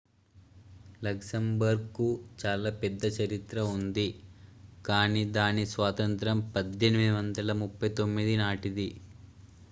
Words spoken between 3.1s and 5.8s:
చరిత్ర ఉంది కానీ దాని